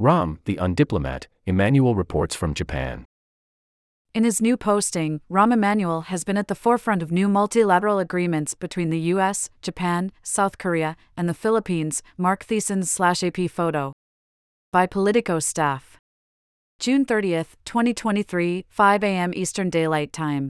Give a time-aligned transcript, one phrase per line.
[0.00, 3.04] Rahm, the undiplomat, Emanuel reports from Japan.
[4.14, 8.54] In his new posting, Rahm Emanuel has been at the forefront of new multilateral agreements
[8.54, 12.02] between the US, Japan, South Korea, and the Philippines.
[12.16, 13.92] Mark Thiessen slash AP photo.
[14.72, 15.98] By Politico staff.
[16.78, 19.32] June 30, 2023, 5 a.m.
[19.36, 20.48] Eastern Daylight Time.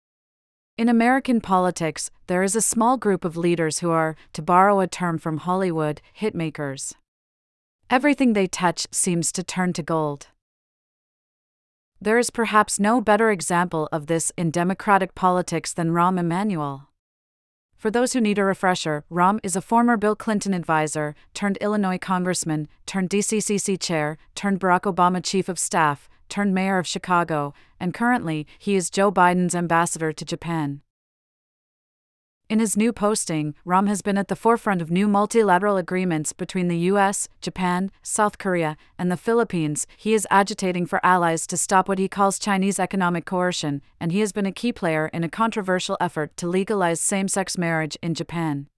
[0.76, 4.86] In American politics, there is a small group of leaders who are, to borrow a
[4.86, 6.94] term from Hollywood, hitmakers.
[7.90, 10.26] Everything they touch seems to turn to gold.
[11.98, 16.90] There is perhaps no better example of this in democratic politics than Rahm Emanuel.
[17.78, 21.96] For those who need a refresher, Rahm is a former Bill Clinton advisor, turned Illinois
[21.96, 27.94] congressman, turned DCCC chair, turned Barack Obama chief of staff, turned mayor of Chicago, and
[27.94, 30.82] currently, he is Joe Biden's ambassador to Japan.
[32.50, 36.68] In his new posting, Rahm has been at the forefront of new multilateral agreements between
[36.68, 39.86] the US, Japan, South Korea, and the Philippines.
[39.98, 44.20] He is agitating for allies to stop what he calls Chinese economic coercion, and he
[44.20, 48.14] has been a key player in a controversial effort to legalize same sex marriage in
[48.14, 48.68] Japan.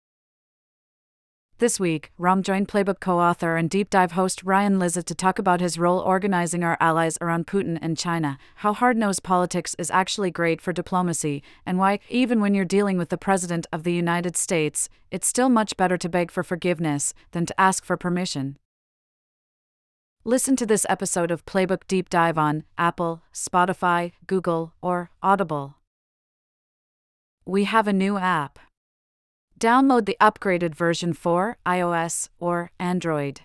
[1.61, 5.39] This week, Rahm joined Playbook co author and deep dive host Ryan Lizza to talk
[5.39, 9.91] about his role organizing our allies around Putin and China, how hard nosed politics is
[9.91, 13.93] actually great for diplomacy, and why, even when you're dealing with the President of the
[13.93, 18.57] United States, it's still much better to beg for forgiveness than to ask for permission.
[20.25, 25.75] Listen to this episode of Playbook Deep Dive on Apple, Spotify, Google, or Audible.
[27.45, 28.59] We have a new app.
[29.61, 33.43] Download the upgraded version for iOS or Android.